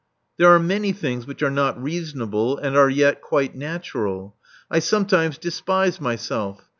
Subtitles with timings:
[0.37, 4.35] There are many things which are not reasonable, and are yet quite natural.
[4.71, 6.67] I sometimes despise my self.